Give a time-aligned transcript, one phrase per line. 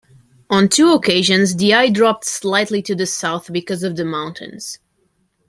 [0.49, 4.79] On two occasions the eye dropped slightly to the south because of the mountains.